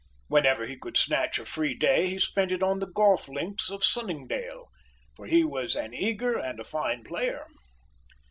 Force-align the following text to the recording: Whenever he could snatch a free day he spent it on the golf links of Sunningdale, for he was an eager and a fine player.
Whenever 0.29 0.65
he 0.65 0.75
could 0.75 0.97
snatch 0.97 1.37
a 1.37 1.45
free 1.45 1.75
day 1.75 2.07
he 2.07 2.17
spent 2.17 2.51
it 2.51 2.63
on 2.63 2.79
the 2.79 2.87
golf 2.89 3.27
links 3.29 3.69
of 3.69 3.83
Sunningdale, 3.83 4.65
for 5.15 5.27
he 5.27 5.43
was 5.43 5.75
an 5.75 5.93
eager 5.93 6.39
and 6.39 6.59
a 6.59 6.63
fine 6.63 7.03
player. 7.03 7.45